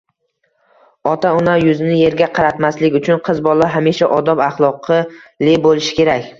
[1.11, 6.29] Ota-ona yuzini yerga qaratmaslik uchun qiz bola hamisha odob-axloqli bo‘lishi kerak.